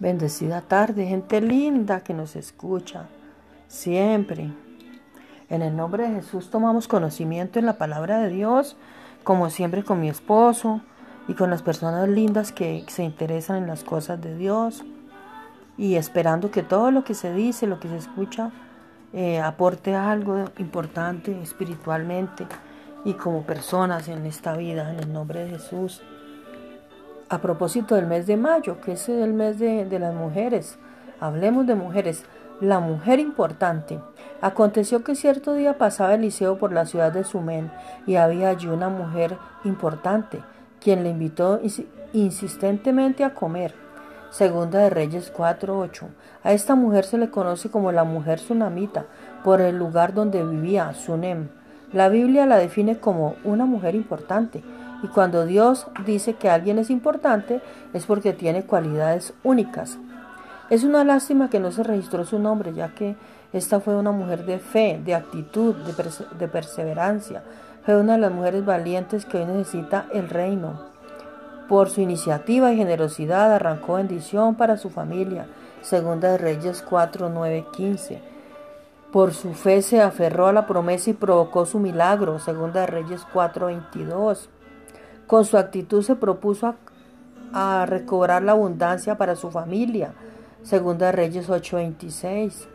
[0.00, 3.08] Bendecida tarde, gente linda que nos escucha
[3.66, 4.52] siempre.
[5.50, 8.76] En el nombre de Jesús tomamos conocimiento en la palabra de Dios,
[9.24, 10.82] como siempre con mi esposo
[11.26, 14.84] y con las personas lindas que se interesan en las cosas de Dios
[15.76, 18.52] y esperando que todo lo que se dice, lo que se escucha,
[19.12, 22.46] eh, aporte algo importante espiritualmente
[23.04, 26.02] y como personas en esta vida, en el nombre de Jesús
[27.28, 30.78] a propósito del mes de mayo, que es el mes de, las mujeres.
[31.20, 32.24] Hablemos de mujeres.
[32.60, 34.00] La mujer importante.
[34.40, 37.70] Aconteció que cierto día pasaba Eliseo por la ciudad de Sumén
[38.06, 40.42] y había allí una mujer importante,
[40.80, 41.60] quien le invitó
[42.12, 43.74] insistentemente a comer.
[44.30, 46.08] Segunda de Reyes 4:8.
[46.42, 49.06] A esta mujer se le conoce como la mujer sunamita
[49.44, 51.48] por el lugar donde vivía, Sunem.
[51.92, 54.62] La Biblia la define como una mujer importante
[55.02, 57.60] y cuando Dios dice que alguien es importante
[57.92, 59.98] es porque tiene cualidades únicas.
[60.70, 63.16] Es una lástima que no se registró su nombre, ya que
[63.52, 67.42] esta fue una mujer de fe, de actitud, de, perseverancia.
[67.84, 70.88] Fue una de las mujeres valientes que hoy necesita el reino.
[71.68, 75.46] Por su iniciativa y generosidad arrancó bendición para su familia.
[75.80, 78.20] Segunda de Reyes 4, 9, 15.
[79.12, 82.38] Por su fe se aferró a la promesa y provocó su milagro.
[82.38, 84.50] Segunda de Reyes 4, 22.
[85.28, 86.74] Con su actitud se propuso
[87.52, 90.14] a, recobrar la abundancia para su familia.
[90.62, 92.66] Segunda Reyes 8:26.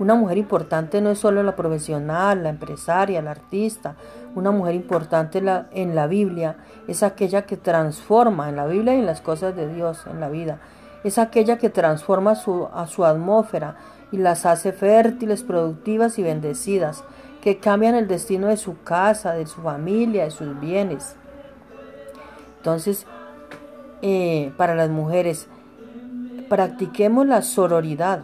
[0.00, 3.94] Una mujer importante no es solo la profesional, la empresaria, la artista.
[4.34, 6.56] Una mujer importante en la, Biblia
[6.88, 10.28] es aquella que transforma en la Biblia y en las cosas de Dios en la
[10.28, 10.58] vida.
[11.04, 13.76] Es aquella que transforma a su atmósfera
[14.10, 17.04] y las hace fértiles, productivas y bendecidas
[17.42, 21.16] que cambian el destino de su casa, de su familia, de sus bienes.
[22.58, 23.06] Entonces,
[24.02, 25.48] eh, para las mujeres,
[26.48, 28.22] practiquemos la sororidad.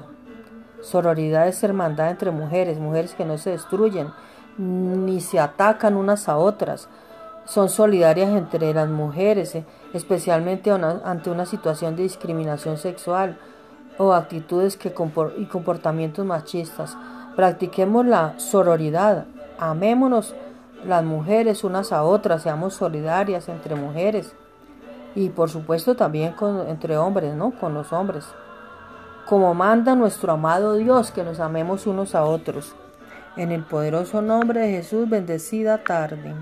[0.80, 4.08] Sororidad es hermandad entre mujeres, mujeres que no se destruyen
[4.58, 6.88] ni se atacan unas a otras.
[7.44, 13.38] Son solidarias entre las mujeres, eh, especialmente ante una situación de discriminación sexual
[13.98, 14.94] o actitudes que
[15.36, 16.96] y comportamientos machistas.
[17.36, 19.26] Practiquemos la sororidad,
[19.58, 20.34] amémonos
[20.84, 24.34] las mujeres unas a otras, seamos solidarias entre mujeres
[25.14, 26.34] y por supuesto también
[26.68, 27.52] entre hombres, ¿no?
[27.52, 28.26] Con los hombres.
[29.26, 32.74] Como manda nuestro amado Dios, que nos amemos unos a otros.
[33.36, 36.34] En el poderoso nombre de Jesús, bendecida tarde.